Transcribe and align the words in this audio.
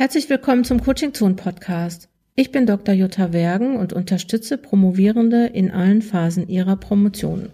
Herzlich 0.00 0.30
willkommen 0.30 0.64
zum 0.64 0.80
Coaching 0.80 1.12
Zone 1.12 1.34
Podcast. 1.34 2.08
Ich 2.34 2.50
bin 2.50 2.64
Dr. 2.64 2.94
Jutta 2.94 3.34
Wergen 3.34 3.76
und 3.76 3.92
unterstütze 3.92 4.56
Promovierende 4.56 5.48
in 5.48 5.70
allen 5.70 6.00
Phasen 6.00 6.48
ihrer 6.48 6.76
Promotion. 6.76 7.50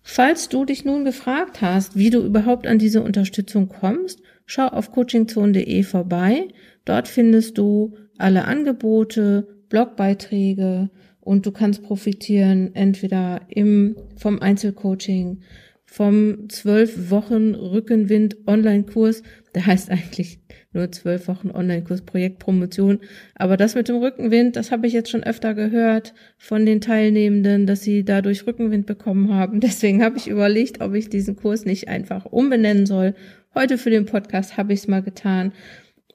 Falls 0.00 0.48
du 0.48 0.64
dich 0.64 0.84
nun 0.84 1.04
gefragt 1.04 1.62
hast, 1.62 1.96
wie 1.96 2.10
du 2.10 2.20
überhaupt 2.20 2.68
an 2.68 2.78
diese 2.78 3.02
Unterstützung 3.02 3.68
kommst, 3.68 4.22
schau 4.46 4.68
auf 4.68 4.92
coachingzone.de 4.92 5.82
vorbei. 5.82 6.46
Dort 6.84 7.08
findest 7.08 7.58
du 7.58 7.96
alle 8.18 8.44
Angebote, 8.44 9.48
Blogbeiträge 9.68 10.90
und 11.20 11.44
du 11.44 11.50
kannst 11.50 11.82
profitieren 11.82 12.72
entweder 12.76 13.40
im, 13.48 13.96
vom 14.16 14.40
Einzelcoaching, 14.40 15.40
vom 15.90 16.48
zwölf 16.48 17.10
Wochen 17.10 17.56
Rückenwind 17.56 18.36
Online-Kurs. 18.46 19.24
Der 19.56 19.66
heißt 19.66 19.90
eigentlich 19.90 20.38
nur 20.72 20.92
zwölf 20.92 21.26
Wochen 21.26 21.50
Online-Kurs 21.50 22.02
Projektpromotion. 22.02 23.00
Aber 23.34 23.56
das 23.56 23.74
mit 23.74 23.88
dem 23.88 23.96
Rückenwind, 23.96 24.54
das 24.54 24.70
habe 24.70 24.86
ich 24.86 24.92
jetzt 24.92 25.10
schon 25.10 25.24
öfter 25.24 25.52
gehört 25.52 26.14
von 26.38 26.64
den 26.64 26.80
Teilnehmenden, 26.80 27.66
dass 27.66 27.82
sie 27.82 28.04
dadurch 28.04 28.46
Rückenwind 28.46 28.86
bekommen 28.86 29.34
haben. 29.34 29.58
Deswegen 29.60 30.04
habe 30.04 30.16
ich 30.16 30.28
überlegt, 30.28 30.80
ob 30.80 30.94
ich 30.94 31.08
diesen 31.08 31.34
Kurs 31.34 31.64
nicht 31.64 31.88
einfach 31.88 32.24
umbenennen 32.24 32.86
soll. 32.86 33.16
Heute 33.52 33.76
für 33.76 33.90
den 33.90 34.06
Podcast 34.06 34.56
habe 34.56 34.72
ich 34.72 34.80
es 34.80 34.88
mal 34.88 35.02
getan. 35.02 35.50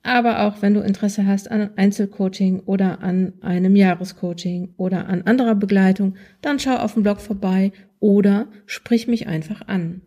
Aber 0.03 0.43
auch 0.43 0.62
wenn 0.62 0.73
du 0.73 0.79
Interesse 0.79 1.26
hast 1.26 1.51
an 1.51 1.71
Einzelcoaching 1.76 2.62
oder 2.62 3.01
an 3.01 3.34
einem 3.41 3.76
Jahrescoaching 3.76 4.76
oder 4.77 5.07
an 5.07 5.23
anderer 5.23 5.55
Begleitung, 5.55 6.15
dann 6.41 6.59
schau 6.59 6.76
auf 6.76 6.93
dem 6.93 7.03
Blog 7.03 7.20
vorbei 7.20 7.73
oder 8.05 8.50
sprich 8.68 9.08
mich 9.08 9.26
einfach 9.26 9.68
an. 9.68 10.04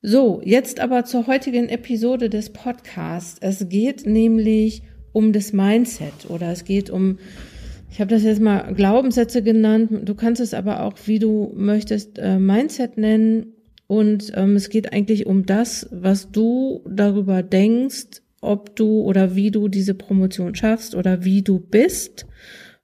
So, 0.00 0.40
jetzt 0.42 0.80
aber 0.80 1.04
zur 1.04 1.26
heutigen 1.26 1.68
Episode 1.68 2.30
des 2.30 2.48
Podcasts. 2.48 3.36
Es 3.42 3.68
geht 3.68 4.06
nämlich 4.06 4.82
um 5.12 5.34
das 5.34 5.52
Mindset 5.52 6.30
oder 6.30 6.50
es 6.52 6.64
geht 6.64 6.88
um, 6.88 7.18
ich 7.90 8.00
habe 8.00 8.08
das 8.08 8.22
jetzt 8.22 8.40
mal 8.40 8.72
Glaubenssätze 8.72 9.42
genannt, 9.42 9.90
du 10.08 10.14
kannst 10.14 10.40
es 10.40 10.54
aber 10.54 10.82
auch, 10.84 10.94
wie 11.04 11.18
du 11.18 11.52
möchtest, 11.54 12.18
äh, 12.18 12.38
Mindset 12.38 12.96
nennen. 12.96 13.52
Und 13.86 14.32
ähm, 14.34 14.56
es 14.56 14.70
geht 14.70 14.94
eigentlich 14.94 15.26
um 15.26 15.44
das, 15.44 15.86
was 15.90 16.32
du 16.32 16.82
darüber 16.88 17.42
denkst, 17.42 18.22
ob 18.40 18.76
du 18.76 19.02
oder 19.02 19.36
wie 19.36 19.50
du 19.50 19.68
diese 19.68 19.92
Promotion 19.92 20.54
schaffst 20.54 20.94
oder 20.94 21.22
wie 21.22 21.42
du 21.42 21.60
bist. 21.60 22.24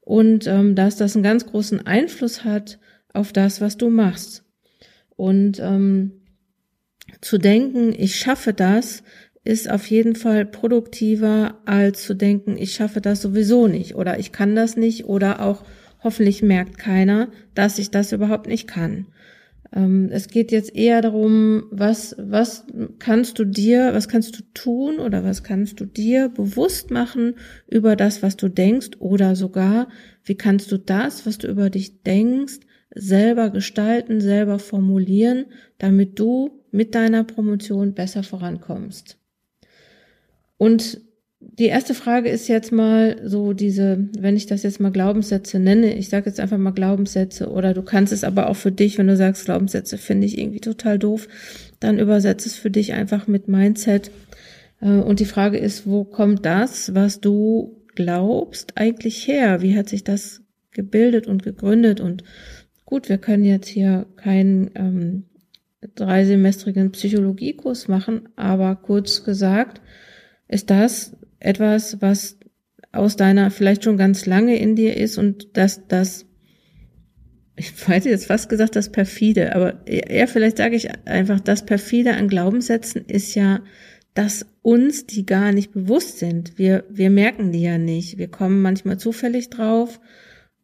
Und 0.03 0.47
ähm, 0.47 0.75
dass 0.75 0.99
das 0.99 1.17
einen 1.17 1.23
ganz 1.23 1.47
großen 1.47 1.87
Einfluss 1.87 2.45
hat 2.45 2.79
auf 3.13 3.33
das, 3.33 3.61
was 3.61 3.77
du 3.77 3.91
machst. 3.91 4.45
Und 5.17 5.61
ähm, 5.61 6.13
zu 7.21 7.39
denken, 7.39 7.95
ich 7.97 8.17
schaffe 8.17 8.53
das, 8.53 9.03
ist 9.45 9.69
auf 9.71 9.87
jeden 9.89 10.15
Fall 10.15 10.47
produktiver, 10.47 11.59
als 11.65 12.05
zu 12.05 12.15
denken, 12.15 12.57
ich 12.57 12.75
schaffe 12.75 13.01
das 13.01 13.23
sowieso 13.23 13.67
nicht 13.67 13.97
oder 13.97 14.19
ich 14.19 14.31
kann 14.31 14.55
das 14.55 14.77
nicht 14.77 15.07
oder 15.07 15.41
auch 15.41 15.65
hoffentlich 16.03 16.43
merkt 16.43 16.79
keiner, 16.79 17.29
dass 17.55 17.79
ich 17.79 17.91
das 17.91 18.13
überhaupt 18.13 18.47
nicht 18.47 18.69
kann. 18.69 19.07
Ähm, 19.75 20.11
es 20.13 20.29
geht 20.29 20.53
jetzt 20.53 20.75
eher 20.75 21.01
darum, 21.01 21.65
was, 21.71 22.15
was 22.19 22.67
kannst 22.99 23.39
du 23.39 23.45
dir, 23.45 23.95
was 23.95 24.09
kannst 24.09 24.39
du 24.39 24.43
tun 24.55 24.99
oder 24.99 25.25
was 25.25 25.43
kannst 25.43 25.81
du 25.81 25.87
dir 25.87 26.29
bewusst 26.29 26.91
machen 26.91 27.35
über 27.69 27.97
das, 27.97 28.23
was 28.23 28.37
du 28.37 28.49
denkst 28.49 28.91
oder 29.01 29.35
sogar, 29.35 29.89
wie 30.25 30.37
kannst 30.37 30.71
du 30.71 30.79
das, 30.79 31.27
was 31.27 31.39
du 31.39 31.49
über 31.49 31.71
dich 31.71 32.03
denkst, 32.03 32.61
selber 32.95 33.51
gestalten, 33.51 34.21
selber 34.21 34.59
formulieren, 34.59 35.47
damit 35.79 36.19
du 36.19 36.63
mit 36.71 36.95
deiner 36.95 37.25
Promotion 37.25 37.95
besser 37.95 38.23
vorankommst. 38.23 39.19
Und 40.57 41.01
die 41.41 41.67
erste 41.67 41.95
Frage 41.95 42.29
ist 42.29 42.49
jetzt 42.49 42.71
mal 42.71 43.21
so 43.25 43.53
diese, 43.53 44.09
wenn 44.19 44.37
ich 44.37 44.47
das 44.47 44.63
jetzt 44.63 44.81
mal 44.81 44.93
Glaubenssätze 44.93 45.59
nenne, 45.59 45.95
ich 45.95 46.09
sage 46.09 46.27
jetzt 46.27 46.39
einfach 46.39 46.59
mal 46.59 46.71
Glaubenssätze 46.71 47.51
oder 47.51 47.75
du 47.75 47.83
kannst 47.83 48.13
es 48.13 48.25
aber 48.25 48.49
auch 48.49 48.57
für 48.57 48.71
dich, 48.71 48.97
wenn 48.97 49.09
du 49.09 49.17
sagst 49.17 49.47
Glaubenssätze 49.47 49.99
finde 49.99 50.27
ich 50.27 50.39
irgendwie 50.39 50.61
total 50.61 50.99
doof, 50.99 51.27
dann 51.81 51.99
übersetze 51.99 52.49
es 52.49 52.55
für 52.55 52.71
dich 52.71 52.93
einfach 52.93 53.27
mit 53.27 53.49
Mindset. 53.49 54.11
Äh, 54.81 54.91
und 54.91 55.19
die 55.19 55.25
Frage 55.25 55.59
ist, 55.59 55.87
wo 55.87 56.05
kommt 56.05 56.47
das, 56.47 56.95
was 56.95 57.21
du 57.21 57.83
glaubst, 57.95 58.79
eigentlich 58.79 59.27
her? 59.27 59.63
Wie 59.63 59.77
hat 59.77 59.89
sich 59.89 60.05
das 60.05 60.43
gebildet 60.71 61.27
und 61.27 61.43
gegründet? 61.43 62.01
Und 62.01 62.23
gut, 62.93 63.09
wir 63.09 63.17
können 63.17 63.47
jetzt 63.47 63.69
hier 63.69 64.05
keinen 64.17 64.71
ähm, 64.75 65.25
dreisemestrigen 65.95 66.93
Psychologiekurs 66.93 67.89
machen, 67.89 68.29
aber 68.37 68.77
kurz 68.77 69.25
gesagt, 69.25 69.81
ist 70.47 70.69
das 70.69 71.17
etwas, 71.39 72.03
was 72.03 72.39
aus 72.93 73.17
deiner 73.17 73.51
vielleicht 73.51 73.85
schon 73.85 73.97
ganz 73.97 74.27
lange 74.27 74.59
in 74.59 74.77
dir 74.77 74.95
ist 74.95 75.17
und 75.17 75.57
dass 75.57 75.89
das, 75.89 76.27
ich 77.57 77.73
hätte 77.89 78.11
jetzt 78.11 78.27
fast 78.27 78.51
gesagt, 78.51 78.77
das 78.77 78.93
perfide, 78.93 79.57
aber 79.57 79.87
eher 79.87 80.29
vielleicht 80.29 80.59
sage 80.59 80.77
ich 80.77 80.91
einfach, 81.07 81.41
das 81.41 81.65
perfide 81.65 82.13
an 82.13 82.29
Glaubenssätzen 82.29 83.07
ist 83.07 83.35
ja, 83.35 83.63
dass 84.13 84.45
uns 84.61 85.07
die 85.07 85.25
gar 85.25 85.53
nicht 85.53 85.73
bewusst 85.73 86.19
sind. 86.19 86.59
Wir, 86.59 86.85
wir 86.91 87.09
merken 87.09 87.53
die 87.53 87.63
ja 87.63 87.79
nicht. 87.79 88.19
Wir 88.19 88.29
kommen 88.29 88.61
manchmal 88.61 88.99
zufällig 88.99 89.49
drauf 89.49 89.99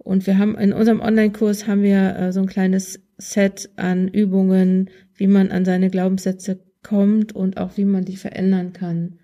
und 0.08 0.26
wir 0.26 0.38
haben 0.38 0.56
in 0.56 0.72
unserem 0.72 1.00
Online-Kurs 1.00 1.66
haben 1.66 1.82
wir 1.82 2.16
äh, 2.16 2.32
so 2.32 2.40
ein 2.40 2.46
kleines 2.46 2.98
Set 3.18 3.68
an 3.76 4.08
Übungen, 4.08 4.88
wie 5.14 5.26
man 5.26 5.50
an 5.50 5.66
seine 5.66 5.90
Glaubenssätze 5.90 6.60
kommt 6.82 7.36
und 7.36 7.58
auch 7.58 7.76
wie 7.76 7.84
man 7.84 8.06
die 8.06 8.16
verändern 8.16 8.72
kann. 8.72 9.18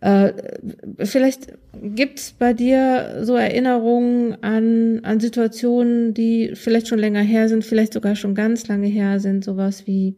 Äh, 0.00 0.34
vielleicht 1.00 1.52
gibt's 1.82 2.30
bei 2.30 2.52
dir 2.52 3.22
so 3.22 3.34
Erinnerungen 3.34 4.40
an, 4.40 5.00
an 5.02 5.18
Situationen, 5.18 6.14
die 6.14 6.52
vielleicht 6.54 6.86
schon 6.86 7.00
länger 7.00 7.22
her 7.22 7.48
sind, 7.48 7.64
vielleicht 7.64 7.92
sogar 7.92 8.14
schon 8.14 8.36
ganz 8.36 8.68
lange 8.68 8.86
her 8.86 9.18
sind, 9.18 9.44
sowas 9.44 9.88
wie, 9.88 10.14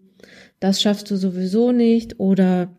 das 0.59 0.83
schaffst 0.83 1.11
du 1.11 1.17
sowieso 1.17 1.73
nicht 1.73 2.21
oder 2.21 2.77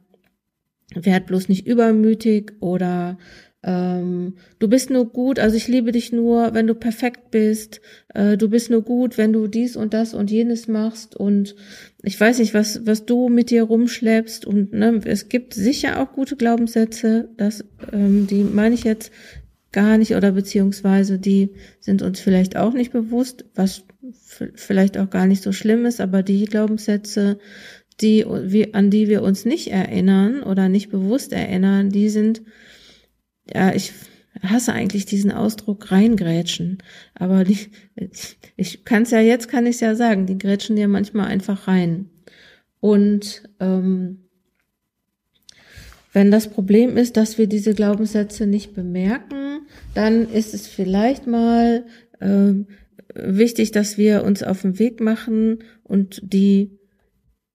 werd 0.94 1.26
bloß 1.26 1.50
nicht 1.50 1.66
übermütig 1.66 2.52
oder 2.60 3.18
ähm, 3.64 4.38
du 4.58 4.68
bist 4.68 4.90
nur 4.90 5.06
gut, 5.06 5.38
also 5.38 5.56
ich 5.56 5.68
liebe 5.68 5.92
dich 5.92 6.12
nur, 6.12 6.54
wenn 6.54 6.66
du 6.66 6.74
perfekt 6.74 7.30
bist. 7.30 7.80
Äh, 8.14 8.36
du 8.38 8.50
bist 8.50 8.72
nur 8.72 8.82
gut, 8.82 9.18
wenn 9.18 9.34
du 9.34 9.48
dies 9.48 9.76
und 9.76 9.94
das 9.94 10.14
und 10.14 10.32
jenes 10.32 10.68
machst. 10.68 11.16
Und 11.16 11.56
ich 12.02 12.20
weiß 12.20 12.40
nicht, 12.40 12.54
was, 12.56 12.86
was 12.86 13.06
du 13.06 13.30
mit 13.30 13.52
dir 13.52 13.64
rumschleppst. 13.64 14.46
Und 14.46 14.74
ne, 14.74 15.00
es 15.06 15.30
gibt 15.30 15.54
sicher 15.54 16.02
auch 16.02 16.14
gute 16.14 16.36
Glaubenssätze, 16.36 17.30
das, 17.38 17.64
ähm, 17.92 18.26
die 18.26 18.44
meine 18.44 18.74
ich 18.74 18.84
jetzt 18.84 19.12
gar 19.72 19.98
nicht 19.98 20.16
oder 20.16 20.32
beziehungsweise 20.32 21.18
die 21.18 21.52
sind 21.80 22.02
uns 22.02 22.20
vielleicht 22.20 22.58
auch 22.58 22.74
nicht 22.74 22.92
bewusst, 22.92 23.46
was 23.56 23.84
vielleicht 24.56 24.98
auch 24.98 25.10
gar 25.10 25.28
nicht 25.28 25.44
so 25.44 25.52
schlimm 25.52 25.86
ist, 25.86 26.02
aber 26.02 26.24
die 26.24 26.46
Glaubenssätze, 26.46 27.40
die, 28.02 28.26
wie, 28.28 28.74
an 28.74 28.90
die 28.90 29.08
wir 29.08 29.22
uns 29.22 29.46
nicht 29.46 29.72
erinnern 29.72 30.44
oder 30.44 30.68
nicht 30.68 30.90
bewusst 30.90 31.32
erinnern, 31.32 31.90
die 31.90 32.10
sind 32.10 32.42
ja, 33.54 33.74
ich 33.74 33.94
hasse 34.44 34.74
eigentlich 34.74 35.06
diesen 35.06 35.32
Ausdruck 35.32 35.92
reingrätschen. 35.92 36.80
Aber 37.14 37.44
die, 37.44 37.58
ich 38.56 38.86
kann 38.86 39.04
es 39.04 39.12
ja 39.12 39.20
jetzt, 39.20 39.50
kann 39.50 39.66
ich 39.66 39.80
ja 39.80 39.96
sagen, 39.96 40.26
die 40.26 40.38
grätschen 40.38 40.76
dir 40.76 40.88
manchmal 40.88 41.28
einfach 41.28 41.68
rein. 41.68 42.10
Und 42.80 43.44
ähm, 43.60 44.22
wenn 46.14 46.32
das 46.32 46.50
Problem 46.50 46.98
ist, 46.98 47.16
dass 47.18 47.38
wir 47.38 47.48
diese 47.48 47.74
Glaubenssätze 47.74 48.46
nicht 48.46 48.74
bemerken, 48.74 49.62
dann 49.94 50.30
ist 50.30 50.54
es 50.54 50.68
vielleicht 50.68 51.28
mal 51.28 51.86
äh, 52.20 52.54
wichtig, 53.14 53.72
dass 53.72 53.98
wir 53.98 54.24
uns 54.24 54.44
auf 54.44 54.62
den 54.62 54.80
Weg 54.80 55.00
machen 55.00 55.60
und 55.84 56.22
die 56.24 56.80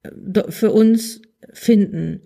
äh, 0.02 0.50
für 0.50 0.72
uns 0.72 1.20
finden. 1.52 2.22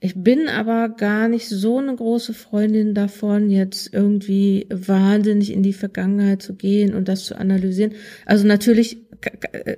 Ich 0.00 0.14
bin 0.14 0.48
aber 0.48 0.90
gar 0.90 1.28
nicht 1.28 1.48
so 1.48 1.78
eine 1.78 1.94
große 1.94 2.32
Freundin 2.32 2.94
davon, 2.94 3.50
jetzt 3.50 3.92
irgendwie 3.92 4.66
wahnsinnig 4.70 5.52
in 5.52 5.64
die 5.64 5.72
Vergangenheit 5.72 6.40
zu 6.40 6.54
gehen 6.54 6.94
und 6.94 7.08
das 7.08 7.24
zu 7.24 7.36
analysieren. 7.36 7.92
Also 8.24 8.46
natürlich 8.46 8.98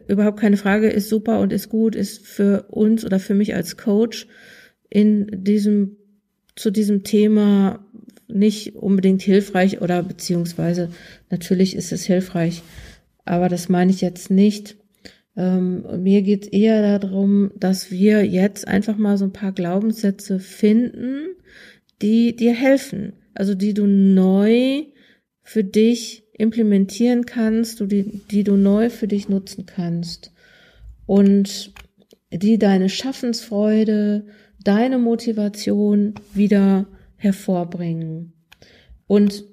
überhaupt 0.09 0.39
keine 0.39 0.59
Frage, 0.59 0.91
ist 0.91 1.09
super 1.09 1.41
und 1.41 1.53
ist 1.53 1.71
gut, 1.71 1.95
ist 1.95 2.27
für 2.27 2.67
uns 2.69 3.05
oder 3.07 3.19
für 3.19 3.35
mich 3.35 3.55
als 3.55 3.79
Coach 3.79 4.27
in 4.91 5.27
diesem, 5.33 5.97
zu 6.55 6.71
diesem 6.71 7.03
Thema 7.03 7.87
nicht 8.29 8.77
unbedingt 8.77 9.23
hilfreich 9.23 9.81
oder 9.81 10.03
beziehungsweise 10.03 10.91
natürlich 11.31 11.75
ist 11.75 11.93
es 11.93 12.05
hilfreich, 12.05 12.63
aber 13.25 13.49
das 13.49 13.69
meine 13.71 13.91
ich 13.91 14.03
jetzt 14.03 14.31
nicht. 14.31 14.77
Ähm, 15.37 16.03
mir 16.03 16.23
geht 16.23 16.45
es 16.45 16.49
eher 16.49 16.99
darum, 16.99 17.53
dass 17.57 17.91
wir 17.91 18.25
jetzt 18.25 18.67
einfach 18.67 18.97
mal 18.97 19.17
so 19.17 19.27
ein 19.27 19.33
paar 19.33 19.53
Glaubenssätze 19.53 20.39
finden, 20.41 21.37
die 22.03 22.35
dir 22.35 22.55
helfen. 22.55 23.15
Also 23.35 23.55
die 23.55 23.75
du 23.75 23.87
neu 23.87 24.85
für 25.43 25.65
dich 25.65 26.25
implementieren 26.33 27.27
kannst, 27.27 27.81
die, 27.81 28.23
die 28.31 28.45
du 28.45 28.57
neu 28.57 28.91
für 28.91 29.07
dich 29.07 29.29
nutzen 29.29 29.67
kannst. 29.67 30.33
Und 31.07 31.73
die 32.33 32.59
deine 32.59 32.89
Schaffensfreude, 32.89 34.27
deine 34.63 34.99
Motivation 34.99 36.15
wieder 36.35 36.87
hervorbringen. 37.17 38.33
Und 39.07 39.45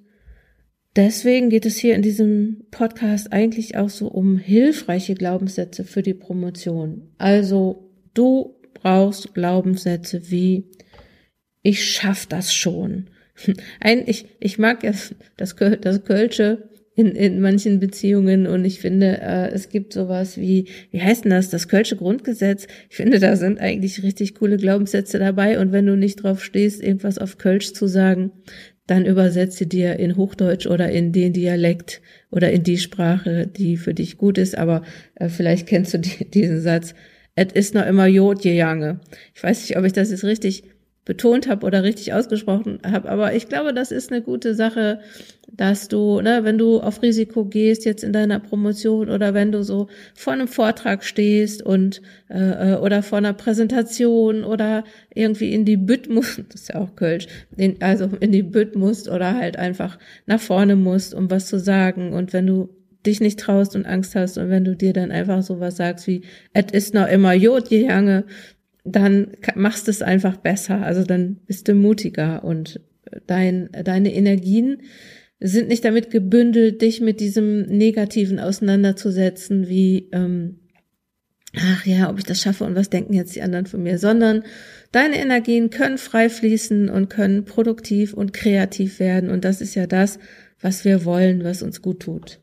deswegen 0.98 1.50
geht 1.50 1.66
es 1.66 1.78
hier 1.78 1.96
in 1.96 2.02
diesem 2.02 2.66
Podcast 2.72 3.32
eigentlich 3.32 3.78
auch 3.78 3.90
so 3.90 4.08
um 4.08 4.38
hilfreiche 4.38 5.14
Glaubenssätze 5.14 5.84
für 5.84 6.02
die 6.02 6.14
Promotion. 6.14 7.10
Also 7.18 7.90
du 8.14 8.56
brauchst 8.74 9.34
Glaubenssätze 9.34 10.30
wie 10.30 10.66
ich 11.62 11.86
schaff 11.86 12.26
das 12.26 12.54
schon. 12.54 13.10
Ein, 13.80 14.04
ich, 14.08 14.58
mag 14.58 14.84
ja 14.84 14.92
das, 15.36 15.56
das 15.82 16.04
Kölsche 16.04 16.70
in, 16.96 17.12
in 17.12 17.42
manchen 17.42 17.80
Beziehungen 17.80 18.48
und 18.48 18.66
ich 18.66 18.80
finde, 18.80 19.20
äh, 19.22 19.50
es 19.50 19.70
gibt 19.70 19.94
sowas 19.94 20.38
wie, 20.38 20.68
wie 20.90 21.02
heißt 21.02 21.26
denn 21.26 21.32
das, 21.32 21.50
das 21.50 21.68
Kölsche 21.68 21.96
Grundgesetz. 21.96 22.68
Ich 22.90 22.96
finde, 22.96 23.20
da 23.20 23.36
sind 23.36 23.60
eigentlich 23.60 24.02
richtig 24.02 24.34
coole 24.34 24.58
Glaubenssätze 24.58 25.20
dabei 25.20 25.60
und 25.60 25.72
wenn 25.72 25.86
du 25.86 25.96
nicht 25.96 26.24
drauf 26.24 26.44
stehst, 26.44 26.82
irgendwas 26.82 27.20
auf 27.20 27.38
Kölsch 27.38 27.74
zu 27.74 27.86
sagen, 27.86 28.32
dann 28.88 29.06
übersetze 29.06 29.68
dir 29.68 30.00
in 30.00 30.16
Hochdeutsch 30.18 30.66
oder 30.66 30.90
in 30.90 31.12
den 31.12 31.34
Dialekt 31.34 32.02
oder 32.32 32.52
in 32.52 32.64
die 32.64 32.78
Sprache, 32.78 33.46
die 33.48 33.78
für 33.78 33.94
dich 33.94 34.18
gut 34.18 34.38
ist, 34.38 34.58
aber 34.58 34.82
äh, 35.16 35.30
vielleicht 35.30 35.68
kennst 35.68 35.94
du 35.94 36.00
die, 36.00 36.26
diesen 36.26 36.62
Satz. 36.62 36.96
Es 37.36 37.54
ist 37.54 37.76
noch 37.76 37.86
immer 37.86 38.08
Jod, 38.08 38.44
je 38.44 38.56
Jange. 38.56 39.00
Ich 39.36 39.44
weiß 39.44 39.62
nicht, 39.62 39.78
ob 39.78 39.86
ich 39.86 39.94
das 39.94 40.10
jetzt 40.10 40.24
richtig 40.24 40.64
betont 41.08 41.48
habe 41.48 41.66
oder 41.66 41.84
richtig 41.84 42.14
ausgesprochen 42.14 42.80
habe. 42.86 43.10
Aber 43.10 43.34
ich 43.34 43.48
glaube, 43.48 43.74
das 43.74 43.92
ist 43.92 44.12
eine 44.12 44.22
gute 44.22 44.54
Sache, 44.54 45.00
dass 45.50 45.88
du, 45.88 46.20
ne, 46.20 46.42
wenn 46.44 46.58
du 46.58 46.82
auf 46.82 47.02
Risiko 47.02 47.46
gehst 47.46 47.86
jetzt 47.86 48.04
in 48.04 48.12
deiner 48.12 48.42
Promotion 48.42 49.10
oder 49.10 49.34
wenn 49.34 49.54
du 49.54 49.64
so 49.64 49.88
vor 50.14 50.34
einem 50.34 50.50
Vortrag 50.50 51.06
stehst 51.06 51.64
und 51.64 52.02
äh, 52.30 52.74
äh 52.74 52.76
oder 52.76 53.04
vor 53.04 53.20
einer 53.20 53.32
Präsentation 53.32 54.44
oder 54.44 54.84
irgendwie 55.16 55.54
in 55.54 55.64
die 55.64 55.78
Bütt 55.78 56.10
musst, 56.10 56.40
das 56.50 56.64
ist 56.64 56.70
ja 56.74 56.82
auch 56.82 56.98
Kölsch, 56.98 57.28
in, 57.56 57.82
also 57.82 58.10
in 58.20 58.34
die 58.34 58.44
Bütt 58.44 58.76
musst 58.76 59.08
oder 59.08 59.34
halt 59.34 59.56
einfach 59.56 59.98
nach 60.26 60.42
vorne 60.42 60.76
musst, 60.76 61.16
um 61.16 61.32
was 61.32 61.48
zu 61.48 61.58
sagen. 61.58 62.12
Und 62.12 62.34
wenn 62.34 62.48
du 62.48 62.68
dich 63.06 63.22
nicht 63.22 63.40
traust 63.40 63.78
und 63.78 63.86
Angst 63.86 64.14
hast 64.16 64.38
und 64.38 64.50
wenn 64.50 64.66
du 64.66 64.76
dir 64.76 64.92
dann 64.92 65.12
einfach 65.12 65.42
sowas 65.42 65.78
sagst 65.78 66.06
wie, 66.08 66.24
et 66.54 66.72
ist 66.72 66.94
noch 66.94 67.08
immer 67.08 67.34
Jod, 67.34 67.70
je 67.70 67.86
Jange, 67.86 68.26
dann 68.92 69.32
machst 69.56 69.88
es 69.88 70.02
einfach 70.02 70.38
besser. 70.38 70.84
Also 70.84 71.04
dann 71.04 71.38
bist 71.46 71.68
du 71.68 71.76
mutiger 71.76 72.44
und 72.44 72.80
dein, 73.26 73.70
deine 73.84 74.14
Energien 74.14 74.82
sind 75.40 75.68
nicht 75.68 75.86
damit 75.86 76.10
gebündelt, 76.10 76.82
dich 76.82 77.02
mit 77.02 77.20
diesem 77.20 77.64
Negativen 77.64 78.40
auseinanderzusetzen, 78.40 79.68
wie, 79.68 80.10
ähm, 80.12 80.60
ach 81.56 81.86
ja, 81.86 82.10
ob 82.10 82.18
ich 82.18 82.24
das 82.24 82.42
schaffe 82.42 82.64
und 82.64 82.76
was 82.76 82.90
denken 82.90 83.14
jetzt 83.14 83.36
die 83.36 83.42
anderen 83.42 83.68
von 83.68 83.84
mir, 83.84 84.00
sondern 84.00 84.44
deine 84.92 85.20
Energien 85.20 85.70
können 85.70 86.00
frei 86.00 86.30
fließen 86.30 86.90
und 86.90 87.10
können 87.10 87.46
produktiv 87.46 88.14
und 88.14 88.34
kreativ 88.34 89.00
werden. 89.00 89.30
Und 89.30 89.46
das 89.46 89.62
ist 89.62 89.76
ja 89.76 89.86
das, 89.86 90.18
was 90.60 90.86
wir 90.86 91.06
wollen, 91.06 91.44
was 91.44 91.62
uns 91.62 91.84
gut 91.84 92.02
tut. 92.02 92.40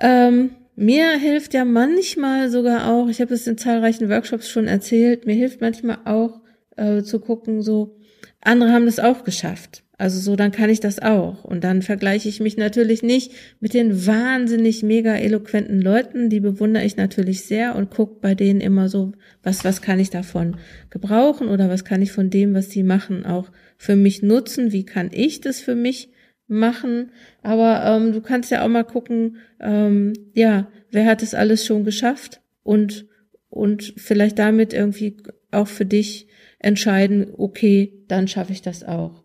Ähm, 0.00 0.50
mir 0.80 1.18
hilft 1.18 1.52
ja 1.52 1.66
manchmal 1.66 2.48
sogar 2.48 2.90
auch, 2.90 3.08
ich 3.08 3.20
habe 3.20 3.34
es 3.34 3.46
in 3.46 3.58
zahlreichen 3.58 4.08
Workshops 4.08 4.48
schon 4.48 4.66
erzählt, 4.66 5.26
mir 5.26 5.34
hilft 5.34 5.60
manchmal 5.60 5.98
auch 6.06 6.40
äh, 6.76 7.02
zu 7.02 7.20
gucken, 7.20 7.60
so, 7.60 7.98
andere 8.40 8.72
haben 8.72 8.86
das 8.86 8.98
auch 8.98 9.22
geschafft. 9.24 9.82
Also 9.98 10.18
so, 10.18 10.34
dann 10.34 10.52
kann 10.52 10.70
ich 10.70 10.80
das 10.80 10.98
auch. 10.98 11.44
Und 11.44 11.62
dann 11.62 11.82
vergleiche 11.82 12.30
ich 12.30 12.40
mich 12.40 12.56
natürlich 12.56 13.02
nicht 13.02 13.32
mit 13.60 13.74
den 13.74 14.06
wahnsinnig 14.06 14.82
mega 14.82 15.14
eloquenten 15.14 15.82
Leuten, 15.82 16.30
die 16.30 16.40
bewundere 16.40 16.86
ich 16.86 16.96
natürlich 16.96 17.44
sehr 17.44 17.76
und 17.76 17.90
gucke 17.90 18.16
bei 18.22 18.34
denen 18.34 18.62
immer 18.62 18.88
so, 18.88 19.12
was, 19.42 19.62
was 19.62 19.82
kann 19.82 20.00
ich 20.00 20.08
davon 20.08 20.56
gebrauchen 20.88 21.48
oder 21.48 21.68
was 21.68 21.84
kann 21.84 22.00
ich 22.00 22.12
von 22.12 22.30
dem, 22.30 22.54
was 22.54 22.70
sie 22.70 22.82
machen, 22.82 23.26
auch 23.26 23.50
für 23.76 23.96
mich 23.96 24.22
nutzen? 24.22 24.72
Wie 24.72 24.86
kann 24.86 25.10
ich 25.12 25.42
das 25.42 25.60
für 25.60 25.74
mich 25.74 26.08
machen. 26.50 27.12
Aber 27.42 27.82
ähm, 27.84 28.12
du 28.12 28.20
kannst 28.20 28.50
ja 28.50 28.64
auch 28.64 28.68
mal 28.68 28.84
gucken, 28.84 29.38
ähm, 29.60 30.12
ja, 30.34 30.68
wer 30.90 31.06
hat 31.06 31.22
es 31.22 31.34
alles 31.34 31.64
schon 31.64 31.84
geschafft 31.84 32.40
und 32.62 33.06
und 33.48 33.94
vielleicht 33.96 34.38
damit 34.38 34.72
irgendwie 34.72 35.16
auch 35.50 35.66
für 35.66 35.84
dich 35.84 36.28
entscheiden, 36.60 37.32
okay, 37.36 37.92
dann 38.06 38.28
schaffe 38.28 38.52
ich 38.52 38.62
das 38.62 38.84
auch. 38.84 39.24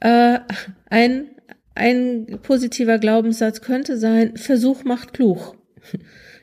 Äh, 0.00 0.40
ein 0.88 1.26
ein 1.74 2.40
positiver 2.42 2.98
Glaubenssatz 2.98 3.60
könnte 3.60 3.96
sein, 3.96 4.36
Versuch 4.36 4.84
macht 4.84 5.12
klug. 5.12 5.56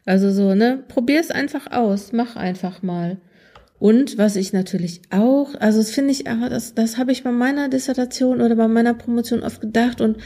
Also 0.05 0.31
so, 0.31 0.55
ne? 0.55 0.85
Probier 0.87 1.19
es 1.19 1.31
einfach 1.31 1.69
aus, 1.69 2.13
mach 2.13 2.37
einfach 2.37 2.81
mal. 2.81 3.17
Und 3.79 4.17
was 4.17 4.35
ich 4.35 4.53
natürlich 4.53 5.01
auch, 5.11 5.53
also 5.55 5.77
das 5.77 5.91
finde 5.91 6.11
ich, 6.11 6.27
aber 6.27 6.49
das, 6.49 6.73
das 6.73 6.97
habe 6.97 7.11
ich 7.11 7.23
bei 7.23 7.31
meiner 7.31 7.69
Dissertation 7.69 8.41
oder 8.41 8.55
bei 8.55 8.67
meiner 8.67 8.93
Promotion 8.95 9.43
oft 9.43 9.61
gedacht 9.61 10.01
und 10.01 10.17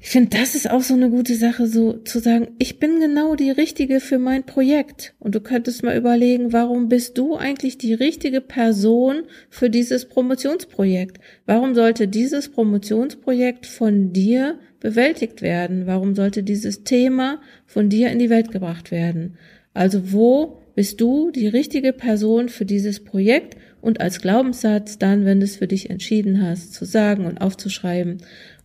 ich 0.00 0.10
finde, 0.10 0.38
das 0.38 0.54
ist 0.54 0.70
auch 0.70 0.82
so 0.82 0.94
eine 0.94 1.10
gute 1.10 1.34
Sache, 1.34 1.66
so 1.66 1.94
zu 1.94 2.20
sagen, 2.20 2.48
ich 2.58 2.78
bin 2.78 3.00
genau 3.00 3.34
die 3.34 3.50
Richtige 3.50 3.98
für 3.98 4.18
mein 4.18 4.46
Projekt. 4.46 5.14
Und 5.18 5.34
du 5.34 5.40
könntest 5.40 5.82
mal 5.82 5.96
überlegen, 5.96 6.52
warum 6.52 6.88
bist 6.88 7.18
du 7.18 7.34
eigentlich 7.34 7.78
die 7.78 7.94
richtige 7.94 8.40
Person 8.40 9.24
für 9.50 9.70
dieses 9.70 10.04
Promotionsprojekt? 10.04 11.18
Warum 11.46 11.74
sollte 11.74 12.06
dieses 12.06 12.48
Promotionsprojekt 12.48 13.66
von 13.66 14.12
dir 14.12 14.60
bewältigt 14.78 15.42
werden? 15.42 15.86
Warum 15.86 16.14
sollte 16.14 16.44
dieses 16.44 16.84
Thema 16.84 17.40
von 17.66 17.88
dir 17.88 18.10
in 18.10 18.20
die 18.20 18.30
Welt 18.30 18.52
gebracht 18.52 18.92
werden? 18.92 19.36
Also 19.74 20.12
wo 20.12 20.60
bist 20.78 21.00
du 21.00 21.32
die 21.32 21.48
richtige 21.48 21.92
Person 21.92 22.48
für 22.48 22.64
dieses 22.64 23.02
Projekt 23.02 23.56
und 23.80 24.00
als 24.00 24.20
Glaubenssatz 24.20 24.96
dann, 24.96 25.24
wenn 25.24 25.40
du 25.40 25.44
es 25.44 25.56
für 25.56 25.66
dich 25.66 25.90
entschieden 25.90 26.40
hast, 26.40 26.72
zu 26.72 26.84
sagen 26.84 27.26
und 27.26 27.40
aufzuschreiben 27.40 28.18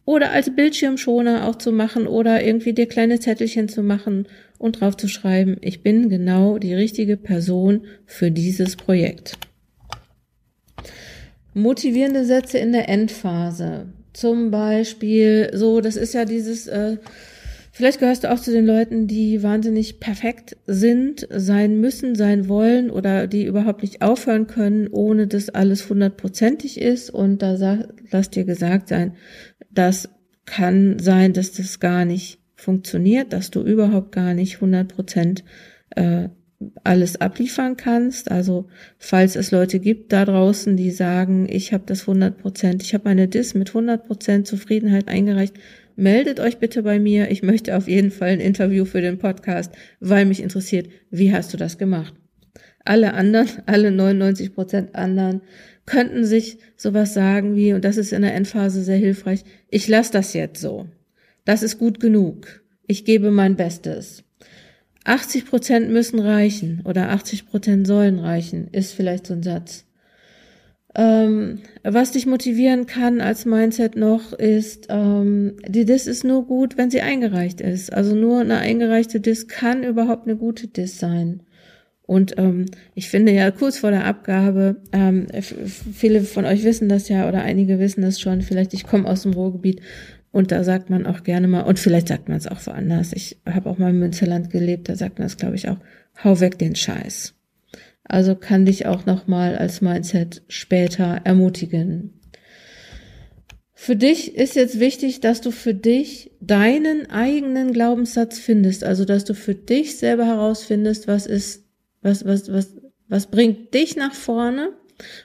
oder 0.05 0.29
als 0.29 0.55
Bildschirmschoner 0.55 1.47
auch 1.47 1.55
zu 1.55 1.71
machen 1.71 2.05
oder 2.05 2.43
irgendwie 2.43 2.73
dir 2.73 2.85
kleine 2.85 3.19
Zettelchen 3.19 3.67
zu 3.67 3.81
machen 3.81 4.27
und 4.59 4.79
drauf 4.79 4.95
zu 4.95 5.07
schreiben, 5.07 5.57
ich 5.61 5.81
bin 5.81 6.07
genau 6.07 6.59
die 6.59 6.75
richtige 6.75 7.17
Person 7.17 7.81
für 8.05 8.29
dieses 8.29 8.75
Projekt. 8.75 9.39
Motivierende 11.55 12.25
Sätze 12.25 12.59
in 12.59 12.73
der 12.73 12.89
Endphase. 12.89 13.87
Zum 14.13 14.51
Beispiel, 14.51 15.49
so, 15.55 15.81
das 15.81 15.95
ist 15.95 16.13
ja 16.13 16.25
dieses, 16.25 16.67
äh, 16.67 16.97
Vielleicht 17.75 17.99
gehörst 17.99 18.23
du 18.23 18.31
auch 18.31 18.39
zu 18.39 18.51
den 18.51 18.67
Leuten, 18.67 19.07
die 19.07 19.41
wahnsinnig 19.41 19.99
perfekt 19.99 20.57
sind, 20.67 21.27
sein 21.31 21.81
müssen, 21.81 22.13
sein 22.13 22.47
wollen 22.47 22.91
oder 22.91 23.25
die 23.25 23.45
überhaupt 23.45 23.81
nicht 23.81 24.03
aufhören 24.03 24.45
können, 24.45 24.87
ohne 24.89 25.25
dass 25.25 25.49
alles 25.49 25.89
hundertprozentig 25.89 26.79
ist. 26.79 27.09
Und 27.09 27.41
da 27.41 27.57
sag, 27.57 27.87
lass 28.11 28.29
dir 28.29 28.45
gesagt 28.45 28.89
sein, 28.89 29.13
das 29.71 30.07
kann 30.45 30.99
sein, 30.99 31.33
dass 31.33 31.51
das 31.51 31.79
gar 31.79 32.05
nicht 32.05 32.37
funktioniert, 32.55 33.33
dass 33.33 33.49
du 33.49 33.61
überhaupt 33.63 34.11
gar 34.11 34.35
nicht 34.35 34.61
hundertprozent 34.61 35.43
äh, 35.95 36.29
alles 36.83 37.19
abliefern 37.19 37.75
kannst. 37.75 38.29
Also 38.29 38.67
falls 38.99 39.35
es 39.35 39.49
Leute 39.49 39.79
gibt 39.79 40.13
da 40.13 40.25
draußen, 40.25 40.77
die 40.77 40.91
sagen, 40.91 41.47
ich 41.49 41.73
habe 41.73 41.83
das 41.87 42.01
100 42.01 42.37
Prozent, 42.37 42.83
ich 42.83 42.93
habe 42.93 43.05
meine 43.05 43.27
DIS 43.27 43.55
mit 43.55 43.69
100 43.69 44.05
Prozent 44.05 44.47
Zufriedenheit 44.47 45.07
eingereicht, 45.07 45.55
meldet 45.95 46.39
euch 46.39 46.57
bitte 46.57 46.83
bei 46.83 46.99
mir. 46.99 47.31
Ich 47.31 47.43
möchte 47.43 47.75
auf 47.77 47.87
jeden 47.87 48.11
Fall 48.11 48.29
ein 48.29 48.39
Interview 48.39 48.85
für 48.85 49.01
den 49.01 49.17
Podcast, 49.17 49.71
weil 49.99 50.25
mich 50.25 50.41
interessiert, 50.41 50.89
wie 51.09 51.33
hast 51.33 51.53
du 51.53 51.57
das 51.57 51.77
gemacht? 51.77 52.13
Alle 52.85 53.13
anderen, 53.13 53.47
alle 53.65 53.91
99 53.91 54.53
Prozent 54.53 54.95
anderen 54.95 55.41
könnten 55.85 56.25
sich 56.25 56.57
sowas 56.75 57.13
sagen 57.13 57.55
wie, 57.55 57.73
und 57.73 57.85
das 57.85 57.97
ist 57.97 58.13
in 58.13 58.21
der 58.21 58.35
Endphase 58.35 58.83
sehr 58.83 58.97
hilfreich, 58.97 59.43
ich 59.69 59.87
lasse 59.87 60.11
das 60.11 60.33
jetzt 60.33 60.61
so. 60.61 60.87
Das 61.45 61.63
ist 61.63 61.77
gut 61.77 61.99
genug. 61.99 62.63
Ich 62.87 63.05
gebe 63.05 63.31
mein 63.31 63.55
Bestes. 63.55 64.23
80 65.05 65.45
Prozent 65.45 65.89
müssen 65.89 66.19
reichen 66.19 66.81
oder 66.85 67.09
80 67.09 67.47
Prozent 67.47 67.87
sollen 67.87 68.19
reichen, 68.19 68.67
ist 68.71 68.93
vielleicht 68.93 69.27
so 69.27 69.33
ein 69.33 69.43
Satz. 69.43 69.85
Ähm, 70.95 71.59
was 71.83 72.11
dich 72.11 72.27
motivieren 72.27 72.85
kann 72.85 73.19
als 73.19 73.45
Mindset 73.45 73.95
noch 73.95 74.31
ist, 74.33 74.87
ähm, 74.89 75.57
die 75.67 75.85
Dis 75.85 76.05
ist 76.05 76.23
nur 76.23 76.45
gut, 76.45 76.77
wenn 76.77 76.91
sie 76.91 77.01
eingereicht 77.01 77.61
ist. 77.61 77.91
Also 77.91 78.15
nur 78.15 78.41
eine 78.41 78.59
eingereichte 78.59 79.19
Dis 79.19 79.47
kann 79.47 79.83
überhaupt 79.83 80.27
eine 80.27 80.37
gute 80.37 80.67
Dis 80.67 80.99
sein. 80.99 81.41
Und 82.05 82.37
ähm, 82.37 82.65
ich 82.95 83.09
finde 83.09 83.31
ja 83.31 83.49
kurz 83.49 83.77
vor 83.77 83.89
der 83.89 84.05
Abgabe, 84.05 84.81
ähm, 84.91 85.27
viele 85.41 86.21
von 86.21 86.45
euch 86.45 86.63
wissen 86.63 86.89
das 86.89 87.07
ja 87.07 87.27
oder 87.27 87.41
einige 87.41 87.79
wissen 87.79 88.01
das 88.01 88.19
schon, 88.19 88.41
vielleicht 88.41 88.73
ich 88.73 88.85
komme 88.85 89.07
aus 89.07 89.23
dem 89.23 89.33
Ruhrgebiet 89.33 89.81
und 90.31 90.51
da 90.51 90.63
sagt 90.63 90.89
man 90.89 91.05
auch 91.05 91.23
gerne 91.23 91.47
mal, 91.47 91.61
und 91.61 91.79
vielleicht 91.79 92.09
sagt 92.09 92.27
man 92.27 92.37
es 92.37 92.47
auch 92.47 92.65
woanders, 92.67 93.13
ich 93.13 93.37
habe 93.45 93.69
auch 93.69 93.77
mal 93.77 93.91
im 93.91 93.99
Münsterland 93.99 94.49
gelebt, 94.49 94.89
da 94.89 94.95
sagt 94.95 95.17
man 95.17 95.27
es 95.27 95.37
glaube 95.37 95.55
ich 95.55 95.69
auch, 95.69 95.77
hau 96.23 96.39
weg 96.41 96.59
den 96.59 96.75
Scheiß. 96.75 97.35
Also 98.03 98.35
kann 98.35 98.65
dich 98.65 98.85
auch 98.85 99.05
nochmal 99.05 99.57
als 99.57 99.81
Mindset 99.81 100.43
später 100.47 101.21
ermutigen. 101.23 102.19
Für 103.73 103.95
dich 103.95 104.35
ist 104.35 104.55
jetzt 104.55 104.79
wichtig, 104.79 105.19
dass 105.19 105.41
du 105.41 105.51
für 105.51 105.73
dich 105.73 106.31
deinen 106.39 107.09
eigenen 107.09 107.73
Glaubenssatz 107.73 108.39
findest, 108.39 108.83
also 108.83 109.03
dass 109.03 109.25
du 109.25 109.33
für 109.33 109.55
dich 109.55 109.97
selber 109.97 110.25
herausfindest, 110.25 111.07
was 111.07 111.25
ist, 111.25 111.65
was, 112.01 112.25
was, 112.25 112.51
was, 112.51 112.75
was 113.07 113.27
bringt 113.27 113.73
dich 113.73 113.95
nach 113.95 114.13
vorne 114.13 114.69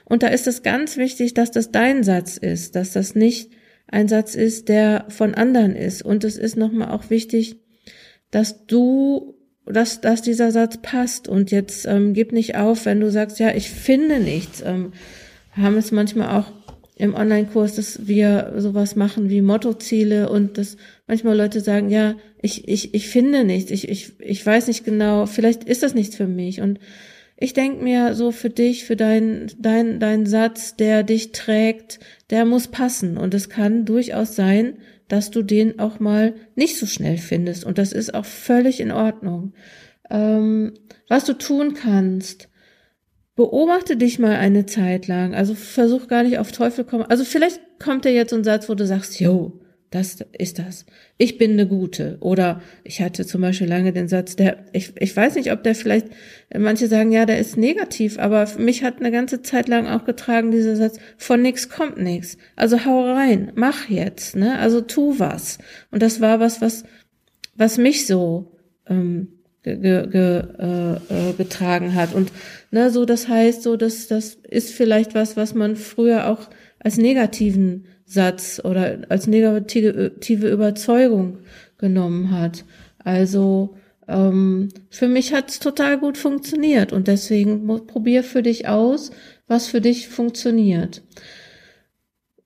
Und 0.05 0.23
da 0.23 0.27
ist 0.27 0.47
es 0.47 0.63
ganz 0.63 0.97
wichtig, 0.97 1.33
dass 1.33 1.51
das 1.51 1.71
dein 1.71 2.03
Satz 2.03 2.37
ist, 2.37 2.75
dass 2.75 2.93
das 2.93 3.15
nicht 3.15 3.51
ein 3.87 4.07
Satz 4.07 4.35
ist, 4.35 4.69
der 4.69 5.05
von 5.09 5.33
anderen 5.35 5.75
ist. 5.75 6.01
Und 6.01 6.23
es 6.23 6.37
ist 6.37 6.57
nochmal 6.57 6.91
auch 6.91 7.09
wichtig, 7.09 7.59
dass 8.31 8.65
du, 8.65 9.38
dass, 9.71 10.01
dass 10.01 10.21
dieser 10.21 10.51
Satz 10.51 10.77
passt. 10.81 11.27
Und 11.27 11.51
jetzt 11.51 11.85
ähm, 11.85 12.13
gib 12.13 12.31
nicht 12.31 12.55
auf, 12.55 12.85
wenn 12.85 12.99
du 12.99 13.11
sagst, 13.11 13.39
ja, 13.39 13.53
ich 13.53 13.69
finde 13.69 14.19
nichts. 14.19 14.61
Ähm, 14.65 14.93
haben 15.51 15.77
es 15.77 15.91
manchmal 15.91 16.39
auch 16.39 16.51
im 16.95 17.15
Online-Kurs, 17.15 17.75
dass 17.75 18.07
wir 18.07 18.53
sowas 18.57 18.95
machen 18.95 19.29
wie 19.29 19.41
Mottoziele 19.41 20.29
und 20.29 20.57
dass 20.57 20.75
manchmal 21.07 21.37
Leute 21.37 21.61
sagen, 21.61 21.89
ja, 21.89 22.15
ich, 22.41 22.67
ich, 22.67 22.93
ich 22.93 23.07
finde 23.07 23.45
nichts, 23.45 23.71
ich, 23.71 23.87
ich, 23.87 24.11
ich 24.19 24.45
weiß 24.45 24.67
nicht 24.67 24.83
genau, 24.83 25.25
vielleicht 25.25 25.63
ist 25.63 25.81
das 25.81 25.93
nichts 25.93 26.17
für 26.17 26.27
mich. 26.27 26.59
Und 26.59 26.79
ich 27.37 27.53
denk 27.53 27.81
mir 27.81 28.15
so 28.15 28.31
für 28.31 28.49
dich, 28.49 28.83
für 28.83 28.97
dein, 28.97 29.47
dein, 29.57 30.01
dein 30.01 30.25
Satz, 30.25 30.75
der 30.75 31.03
dich 31.03 31.31
trägt, 31.31 31.99
der 32.31 32.43
muss 32.43 32.67
passen. 32.67 33.17
Und 33.17 33.33
es 33.33 33.47
kann 33.47 33.85
durchaus 33.85 34.35
sein, 34.35 34.73
dass 35.09 35.31
du 35.31 35.41
den 35.41 35.79
auch 35.79 35.99
mal 35.99 36.35
nicht 36.55 36.77
so 36.77 36.85
schnell 36.85 37.17
findest. 37.17 37.65
Und 37.65 37.77
das 37.77 37.91
ist 37.91 38.13
auch 38.13 38.25
völlig 38.25 38.79
in 38.79 38.91
Ordnung. 38.91 39.53
Ähm, 40.09 40.73
was 41.09 41.25
du 41.25 41.33
tun 41.33 41.73
kannst, 41.73 42.47
beobachte 43.35 43.97
dich 43.97 44.19
mal 44.19 44.35
eine 44.35 44.65
Zeit 44.65 45.07
lang. 45.07 45.35
Also 45.35 45.55
versuch 45.55 46.07
gar 46.07 46.23
nicht 46.23 46.37
auf 46.37 46.51
Teufel 46.51 46.85
kommen. 46.85 47.03
Also 47.03 47.25
vielleicht 47.25 47.59
kommt 47.79 48.05
dir 48.05 48.13
jetzt 48.13 48.29
so 48.29 48.35
ein 48.37 48.43
Satz, 48.43 48.69
wo 48.69 48.75
du 48.75 48.85
sagst, 48.85 49.19
yo, 49.19 49.59
das 49.91 50.23
ist 50.37 50.59
das. 50.59 50.85
Ich 51.17 51.37
bin 51.37 51.51
eine 51.51 51.67
gute. 51.67 52.17
Oder 52.19 52.61
ich 52.83 53.01
hatte 53.01 53.25
zum 53.25 53.41
Beispiel 53.41 53.67
lange 53.67 53.91
den 53.91 54.07
Satz, 54.07 54.35
der, 54.35 54.65
ich, 54.71 54.93
ich 54.99 55.15
weiß 55.15 55.35
nicht, 55.35 55.51
ob 55.51 55.63
der 55.63 55.73
vielleicht, 55.73 56.07
manche 56.55 56.87
sagen, 56.87 57.11
ja, 57.11 57.25
der 57.25 57.39
ist 57.39 57.57
negativ, 57.57 58.19
aber 58.19 58.47
mich 58.59 58.83
hat 58.83 58.99
eine 58.99 59.11
ganze 59.11 59.41
Zeit 59.41 59.67
lang 59.67 59.87
auch 59.87 60.05
getragen, 60.05 60.51
dieser 60.51 60.75
Satz, 60.75 60.99
von 61.17 61.41
nix 61.41 61.69
kommt 61.69 61.97
nix. 61.97 62.37
Also 62.55 62.85
hau 62.85 63.03
rein, 63.03 63.51
mach 63.55 63.89
jetzt, 63.89 64.35
ne? 64.35 64.59
Also 64.59 64.81
tu 64.81 65.17
was. 65.17 65.57
Und 65.89 66.03
das 66.03 66.21
war 66.21 66.39
was, 66.39 66.61
was, 66.61 66.83
was 67.55 67.79
mich 67.79 68.05
so, 68.05 68.51
ähm, 68.87 69.39
ge, 69.63 70.07
ge, 70.07 70.43
äh, 70.59 70.93
äh, 70.93 71.33
getragen 71.37 71.95
hat. 71.95 72.13
Und 72.13 72.31
ne, 72.71 72.91
so 72.91 73.05
das 73.05 73.27
heißt, 73.27 73.63
so 73.63 73.75
das, 73.75 74.07
das 74.07 74.35
ist 74.47 74.71
vielleicht 74.71 75.15
was, 75.15 75.35
was 75.35 75.53
man 75.53 75.75
früher 75.75 76.29
auch 76.29 76.49
als 76.79 76.97
negativen 76.97 77.85
Satz 78.09 78.59
oder 78.63 79.01
als 79.09 79.27
negative 79.27 80.49
Überzeugung 80.49 81.37
genommen 81.77 82.31
hat. 82.31 82.65
Also 82.97 83.75
ähm, 84.07 84.69
für 84.89 85.07
mich 85.07 85.31
hat's 85.31 85.59
total 85.59 85.99
gut 85.99 86.17
funktioniert 86.17 86.91
und 86.91 87.07
deswegen 87.07 87.67
probier 87.85 88.23
für 88.23 88.41
dich 88.41 88.67
aus, 88.67 89.11
was 89.47 89.67
für 89.67 89.79
dich 89.79 90.09
funktioniert. 90.09 91.03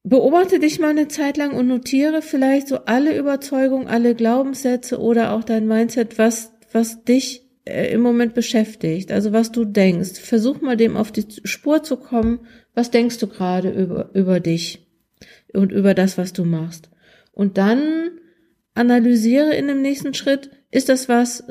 Beobachte 0.03 0.59
dich 0.59 0.79
mal 0.79 0.89
eine 0.89 1.07
Zeit 1.07 1.37
lang 1.37 1.53
und 1.53 1.67
notiere 1.67 2.21
vielleicht 2.21 2.67
so 2.67 2.79
alle 2.79 3.17
Überzeugungen, 3.17 3.87
alle 3.87 4.15
Glaubenssätze 4.15 4.99
oder 4.99 5.31
auch 5.31 5.45
dein 5.45 5.65
Mindset, 5.65 6.17
was, 6.17 6.51
was 6.73 7.05
dich 7.05 7.47
äh, 7.63 7.93
im 7.93 8.01
Moment 8.01 8.33
beschäftigt, 8.33 9.13
also 9.13 9.31
was 9.31 9.53
du 9.53 9.63
denkst. 9.63 10.19
Versuch 10.19 10.59
mal 10.59 10.75
dem 10.75 10.97
auf 10.97 11.13
die 11.13 11.25
Spur 11.45 11.83
zu 11.83 11.95
kommen. 11.95 12.41
Was 12.73 12.91
denkst 12.91 13.19
du 13.19 13.27
gerade 13.27 13.69
über, 13.69 14.09
über 14.13 14.41
dich? 14.41 14.85
Und 15.53 15.71
über 15.71 15.93
das, 15.93 16.17
was 16.17 16.33
du 16.33 16.45
machst. 16.45 16.89
Und 17.31 17.57
dann 17.57 18.11
analysiere 18.75 19.53
in 19.55 19.67
dem 19.67 19.81
nächsten 19.81 20.13
Schritt, 20.13 20.49
ist 20.71 20.89
das 20.89 21.07
was, 21.07 21.43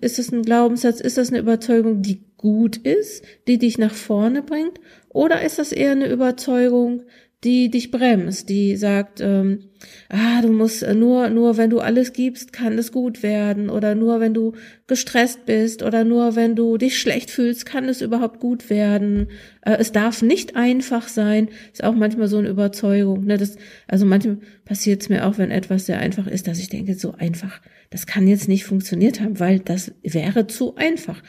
ist 0.00 0.18
das 0.18 0.32
ein 0.32 0.42
Glaubenssatz, 0.42 1.00
ist 1.00 1.16
das 1.16 1.28
eine 1.30 1.38
Überzeugung, 1.38 2.02
die 2.02 2.24
gut 2.36 2.76
ist, 2.76 3.24
die 3.46 3.58
dich 3.58 3.78
nach 3.78 3.94
vorne 3.94 4.42
bringt, 4.42 4.80
oder 5.08 5.42
ist 5.42 5.58
das 5.58 5.70
eher 5.70 5.92
eine 5.92 6.10
Überzeugung, 6.10 7.04
die 7.44 7.70
dich 7.70 7.90
bremst, 7.90 8.48
die 8.48 8.76
sagt, 8.76 9.20
ähm, 9.20 9.70
ah, 10.08 10.40
du 10.42 10.52
musst 10.52 10.84
äh, 10.84 10.94
nur, 10.94 11.28
nur 11.28 11.56
wenn 11.56 11.70
du 11.70 11.80
alles 11.80 12.12
gibst, 12.12 12.52
kann 12.52 12.78
es 12.78 12.92
gut 12.92 13.24
werden 13.24 13.68
oder 13.68 13.96
nur 13.96 14.20
wenn 14.20 14.32
du 14.32 14.52
gestresst 14.86 15.44
bist 15.44 15.82
oder 15.82 16.04
nur 16.04 16.36
wenn 16.36 16.54
du 16.54 16.76
dich 16.76 17.00
schlecht 17.00 17.32
fühlst, 17.32 17.66
kann 17.66 17.88
es 17.88 18.00
überhaupt 18.00 18.38
gut 18.38 18.70
werden. 18.70 19.28
Äh, 19.62 19.76
es 19.80 19.90
darf 19.90 20.22
nicht 20.22 20.54
einfach 20.54 21.08
sein, 21.08 21.48
ist 21.72 21.82
auch 21.82 21.96
manchmal 21.96 22.28
so 22.28 22.38
eine 22.38 22.48
Überzeugung. 22.48 23.24
Ne? 23.24 23.38
Das, 23.38 23.56
also 23.88 24.06
manchmal 24.06 24.38
passiert 24.64 25.02
es 25.02 25.08
mir 25.08 25.26
auch, 25.26 25.38
wenn 25.38 25.50
etwas 25.50 25.86
sehr 25.86 25.98
einfach 25.98 26.28
ist, 26.28 26.46
dass 26.46 26.60
ich 26.60 26.68
denke, 26.68 26.94
so 26.94 27.12
einfach, 27.12 27.60
das 27.90 28.06
kann 28.06 28.28
jetzt 28.28 28.46
nicht 28.46 28.64
funktioniert 28.64 29.20
haben, 29.20 29.40
weil 29.40 29.58
das 29.58 29.92
wäre 30.04 30.46
zu 30.46 30.76
einfach. 30.76 31.20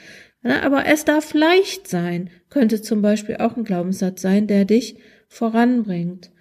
Na, 0.44 0.62
aber 0.62 0.86
es 0.86 1.06
darf 1.06 1.34
leicht 1.34 1.88
sein, 1.88 2.30
könnte 2.50 2.82
zum 2.82 3.02
Beispiel 3.02 3.38
auch 3.38 3.56
ein 3.56 3.64
Glaubenssatz 3.64 4.22
sein, 4.22 4.46
der 4.46 4.66
dich 4.66 4.98
voranbringt. 5.34 6.32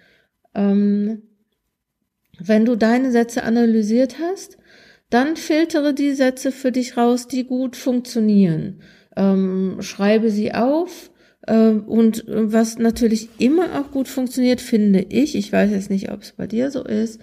Ähm, 0.53 1.23
wenn 2.39 2.65
du 2.65 2.75
deine 2.75 3.11
Sätze 3.11 3.43
analysiert 3.43 4.17
hast, 4.19 4.57
dann 5.09 5.35
filtere 5.35 5.93
die 5.93 6.13
Sätze 6.13 6.51
für 6.51 6.71
dich 6.71 6.95
raus, 6.95 7.27
die 7.27 7.45
gut 7.45 7.75
funktionieren. 7.75 8.81
Ähm, 9.15 9.77
schreibe 9.79 10.29
sie 10.29 10.53
auf. 10.53 11.11
Ähm, 11.47 11.83
und 11.85 12.23
was 12.27 12.77
natürlich 12.77 13.29
immer 13.39 13.79
auch 13.79 13.91
gut 13.91 14.07
funktioniert, 14.07 14.61
finde 14.61 15.05
ich, 15.09 15.35
ich 15.35 15.51
weiß 15.51 15.71
jetzt 15.71 15.89
nicht, 15.89 16.11
ob 16.11 16.21
es 16.21 16.33
bei 16.33 16.47
dir 16.47 16.69
so 16.71 16.83
ist, 16.83 17.19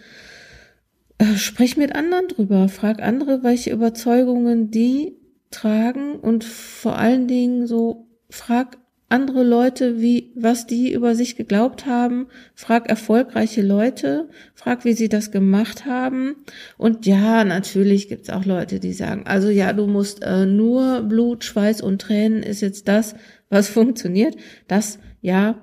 äh, 1.19 1.37
sprich 1.37 1.77
mit 1.77 1.95
anderen 1.95 2.29
drüber, 2.29 2.69
frag 2.69 3.01
andere, 3.01 3.43
welche 3.43 3.71
Überzeugungen 3.71 4.71
die 4.71 5.17
tragen 5.51 6.17
und 6.17 6.45
vor 6.45 6.97
allen 6.97 7.29
Dingen 7.29 7.67
so 7.67 8.09
frag 8.29 8.77
andere 9.11 9.43
Leute, 9.43 10.01
wie, 10.01 10.31
was 10.37 10.67
die 10.67 10.93
über 10.93 11.15
sich 11.15 11.37
geglaubt 11.37 11.85
haben. 11.85 12.29
Frag 12.55 12.89
erfolgreiche 12.89 13.61
Leute, 13.61 14.29
frag, 14.55 14.85
wie 14.85 14.93
sie 14.93 15.09
das 15.09 15.33
gemacht 15.33 15.85
haben. 15.85 16.37
Und 16.79 17.07
ja, 17.07 17.45
natürlich 17.45 18.09
gibt's 18.09 18.31
auch 18.31 18.45
Leute, 18.45 18.79
die 18.79 18.93
sagen, 18.93 19.27
also 19.27 19.49
ja, 19.49 19.73
du 19.73 19.89
musst 19.89 20.23
äh, 20.23 20.47
nur 20.47 21.03
Blut, 21.03 21.45
Schweiß 21.45 21.83
und 21.83 22.01
Tränen 22.01 22.43
ist 22.43 22.61
jetzt 22.61 22.87
das, 22.87 23.17
was 23.49 23.69
funktioniert. 23.69 24.37
Das, 24.69 25.01
ja, 25.21 25.61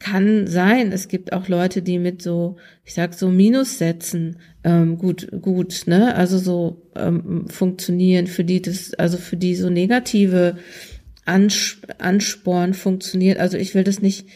kann 0.00 0.46
sein. 0.46 0.92
Es 0.92 1.08
gibt 1.08 1.32
auch 1.32 1.46
Leute, 1.46 1.82
die 1.82 1.98
mit 1.98 2.22
so, 2.22 2.56
ich 2.84 2.94
sag 2.94 3.14
so 3.14 3.28
Minussätzen 3.28 4.38
ähm, 4.64 4.98
gut, 4.98 5.28
gut, 5.42 5.82
ne, 5.86 6.14
also 6.16 6.38
so 6.38 6.82
ähm, 6.96 7.46
funktionieren, 7.48 8.26
für 8.26 8.42
die 8.42 8.62
das, 8.62 8.94
also 8.94 9.18
für 9.18 9.36
die 9.36 9.54
so 9.54 9.70
negative 9.70 10.56
Ansporn 11.26 12.74
funktioniert. 12.74 13.38
Also 13.38 13.56
ich 13.56 13.74
will 13.74 13.84
das 13.84 14.00
nicht 14.00 14.28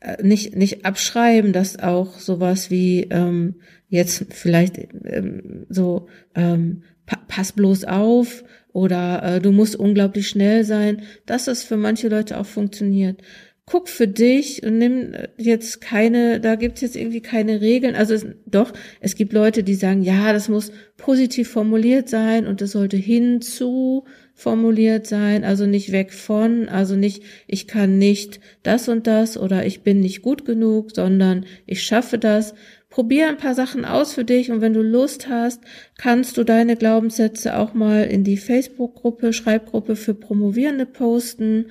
äh, 0.00 0.22
nicht 0.22 0.56
nicht 0.56 0.84
abschreiben, 0.84 1.52
dass 1.52 1.78
auch 1.78 2.18
sowas 2.18 2.70
wie 2.70 3.08
ähm, 3.10 3.56
jetzt 3.88 4.26
vielleicht 4.30 4.78
ähm, 5.04 5.66
so 5.68 6.08
ähm, 6.34 6.82
pa 7.06 7.18
pass 7.26 7.52
bloß 7.52 7.84
auf 7.84 8.44
oder 8.72 9.22
äh, 9.22 9.40
du 9.40 9.50
musst 9.50 9.76
unglaublich 9.76 10.28
schnell 10.28 10.64
sein, 10.64 11.02
dass 11.26 11.46
das 11.46 11.62
für 11.62 11.76
manche 11.76 12.08
Leute 12.08 12.38
auch 12.38 12.46
funktioniert. 12.46 13.22
Guck 13.70 13.90
für 13.90 14.08
dich 14.08 14.62
und 14.62 14.78
nimm 14.78 15.12
jetzt 15.36 15.82
keine, 15.82 16.40
da 16.40 16.54
gibt's 16.54 16.80
jetzt 16.80 16.96
irgendwie 16.96 17.20
keine 17.20 17.60
Regeln. 17.60 17.94
Also 17.94 18.14
es, 18.14 18.26
doch, 18.46 18.72
es 19.00 19.14
gibt 19.14 19.34
Leute, 19.34 19.62
die 19.62 19.74
sagen, 19.74 20.02
ja, 20.02 20.32
das 20.32 20.48
muss 20.48 20.72
positiv 20.96 21.50
formuliert 21.50 22.08
sein 22.08 22.46
und 22.46 22.62
das 22.62 22.72
sollte 22.72 22.96
hinzu 22.96 24.06
formuliert 24.32 25.06
sein, 25.06 25.44
also 25.44 25.66
nicht 25.66 25.92
weg 25.92 26.12
von, 26.12 26.68
also 26.68 26.94
nicht, 26.94 27.24
ich 27.46 27.66
kann 27.66 27.98
nicht 27.98 28.40
das 28.62 28.88
und 28.88 29.06
das 29.06 29.36
oder 29.36 29.66
ich 29.66 29.82
bin 29.82 30.00
nicht 30.00 30.22
gut 30.22 30.44
genug, 30.46 30.94
sondern 30.94 31.44
ich 31.66 31.82
schaffe 31.82 32.18
das. 32.18 32.54
Probier 32.88 33.28
ein 33.28 33.36
paar 33.36 33.54
Sachen 33.54 33.84
aus 33.84 34.14
für 34.14 34.24
dich 34.24 34.50
und 34.50 34.62
wenn 34.62 34.72
du 34.72 34.80
Lust 34.80 35.28
hast, 35.28 35.60
kannst 35.98 36.38
du 36.38 36.44
deine 36.44 36.74
Glaubenssätze 36.74 37.58
auch 37.58 37.74
mal 37.74 38.04
in 38.04 38.24
die 38.24 38.38
Facebook-Gruppe, 38.38 39.34
Schreibgruppe 39.34 39.94
für 39.94 40.14
Promovierende 40.14 40.86
posten. 40.86 41.66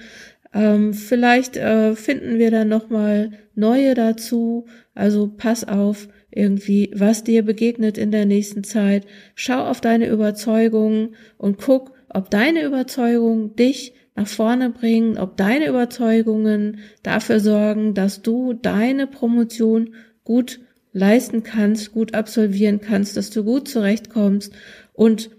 Ähm, 0.58 0.96
vielleicht 0.96 1.56
äh, 1.56 1.96
finden 1.96 2.40
wir 2.40 2.50
dann 2.50 2.68
nochmal 2.68 3.30
neue 3.54 3.94
dazu. 3.94 4.66
Also 4.96 5.28
pass 5.28 5.68
auf, 5.68 6.08
irgendwie, 6.32 6.92
was 6.96 7.24
dir 7.24 7.44
begegnet 7.44 8.00
in 8.00 8.10
der 8.10 8.26
nächsten 8.26 8.64
Zeit. 8.64 9.06
Schau 9.36 9.60
auf 9.66 9.82
deine 9.82 10.08
Überzeugungen 10.08 11.16
und 11.38 11.60
guck, 11.60 11.94
ob 12.10 12.32
deine 12.32 12.64
Überzeugungen 12.64 13.56
dich 13.56 13.94
nach 14.16 14.28
vorne 14.28 14.72
bringen, 14.72 15.20
ob 15.20 15.38
deine 15.38 15.68
Überzeugungen 15.68 16.80
dafür 17.04 17.40
sorgen, 17.40 17.94
dass 17.94 18.24
du 18.24 18.54
deine 18.54 19.06
Promotion 19.06 19.94
gut 20.24 20.60
leisten 20.92 21.44
kannst, 21.44 21.92
gut 21.92 22.16
absolvieren 22.16 22.82
kannst, 22.82 23.16
dass 23.16 23.30
du 23.30 23.44
gut 23.44 23.68
zurechtkommst 23.68 24.54
und 24.94 25.30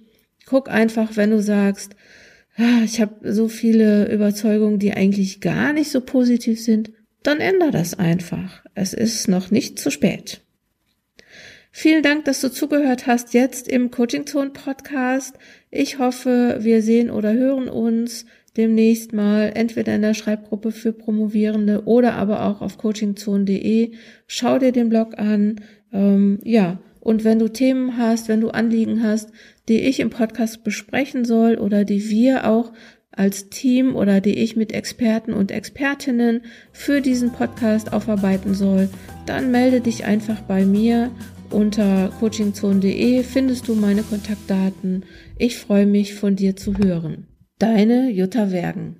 guck 0.46 0.70
einfach, 0.70 1.16
wenn 1.16 1.32
du 1.32 1.42
sagst, 1.42 1.96
ich 2.84 3.00
habe 3.00 3.32
so 3.32 3.48
viele 3.48 4.12
Überzeugungen, 4.12 4.78
die 4.78 4.92
eigentlich 4.92 5.40
gar 5.40 5.72
nicht 5.72 5.90
so 5.90 6.00
positiv 6.00 6.60
sind, 6.60 6.90
dann 7.22 7.40
änder 7.40 7.70
das 7.70 7.98
einfach. 7.98 8.64
Es 8.74 8.94
ist 8.94 9.28
noch 9.28 9.50
nicht 9.50 9.78
zu 9.78 9.90
spät. 9.90 10.40
Vielen 11.70 12.02
Dank, 12.02 12.24
dass 12.24 12.40
du 12.40 12.50
zugehört 12.50 13.06
hast 13.06 13.34
jetzt 13.34 13.68
im 13.68 13.90
Coaching 13.90 14.26
Zone 14.26 14.50
Podcast. 14.50 15.38
Ich 15.70 15.98
hoffe, 15.98 16.58
wir 16.60 16.82
sehen 16.82 17.10
oder 17.10 17.32
hören 17.34 17.68
uns 17.68 18.24
demnächst 18.56 19.12
mal, 19.12 19.52
entweder 19.54 19.94
in 19.94 20.02
der 20.02 20.14
Schreibgruppe 20.14 20.72
für 20.72 20.92
Promovierende 20.92 21.84
oder 21.84 22.14
aber 22.14 22.44
auch 22.46 22.60
auf 22.60 22.78
coachingzone.de. 22.78 23.92
Schau 24.26 24.58
dir 24.58 24.72
den 24.72 24.88
Blog 24.88 25.16
an. 25.18 25.60
Ähm, 25.92 26.40
ja, 26.42 26.80
und 27.08 27.24
wenn 27.24 27.38
du 27.38 27.48
Themen 27.48 27.96
hast, 27.96 28.28
wenn 28.28 28.42
du 28.42 28.50
Anliegen 28.50 29.02
hast, 29.02 29.30
die 29.66 29.80
ich 29.80 29.98
im 29.98 30.10
Podcast 30.10 30.62
besprechen 30.62 31.24
soll 31.24 31.54
oder 31.54 31.86
die 31.86 32.10
wir 32.10 32.46
auch 32.46 32.70
als 33.10 33.48
Team 33.48 33.96
oder 33.96 34.20
die 34.20 34.38
ich 34.38 34.56
mit 34.56 34.72
Experten 34.72 35.32
und 35.32 35.50
Expertinnen 35.50 36.42
für 36.70 37.00
diesen 37.00 37.32
Podcast 37.32 37.94
aufarbeiten 37.94 38.52
soll, 38.52 38.90
dann 39.24 39.50
melde 39.50 39.80
dich 39.80 40.04
einfach 40.04 40.42
bei 40.42 40.66
mir 40.66 41.10
unter 41.48 42.12
coachingzone.de 42.20 43.22
findest 43.22 43.68
du 43.68 43.74
meine 43.74 44.02
Kontaktdaten. 44.02 45.06
Ich 45.38 45.56
freue 45.56 45.86
mich 45.86 46.12
von 46.12 46.36
dir 46.36 46.56
zu 46.56 46.76
hören. 46.76 47.26
Deine 47.58 48.10
Jutta 48.10 48.52
Wergen. 48.52 48.98